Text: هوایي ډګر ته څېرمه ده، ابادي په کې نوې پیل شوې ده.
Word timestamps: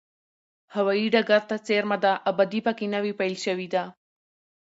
هوایي 0.75 1.07
ډګر 1.13 1.41
ته 1.49 1.55
څېرمه 1.65 1.97
ده، 2.03 2.13
ابادي 2.29 2.59
په 2.65 2.71
کې 2.77 2.85
نوې 2.95 3.13
پیل 3.19 3.35
شوې 3.45 3.67
ده. 3.73 3.83